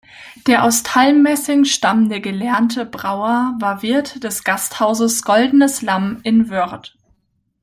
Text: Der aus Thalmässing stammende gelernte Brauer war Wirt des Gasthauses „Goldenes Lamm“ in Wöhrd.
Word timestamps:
Der 0.47 0.63
aus 0.63 0.81
Thalmässing 0.81 1.63
stammende 1.63 2.21
gelernte 2.21 2.87
Brauer 2.87 3.55
war 3.59 3.83
Wirt 3.83 4.23
des 4.23 4.43
Gasthauses 4.43 5.21
„Goldenes 5.21 5.83
Lamm“ 5.83 6.21
in 6.23 6.49
Wöhrd. 6.49 6.95